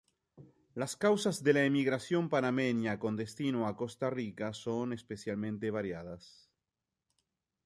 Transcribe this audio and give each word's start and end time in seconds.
Las 0.73 0.95
causas 0.95 1.43
de 1.43 1.53
la 1.53 1.63
emigración 1.63 2.27
panameña 2.27 2.97
con 2.97 3.15
destino 3.15 3.67
a 3.67 3.77
Costa 3.77 4.09
Rica 4.09 4.51
son 4.51 4.93
especialmente 4.93 5.69
variadas. 5.69 6.49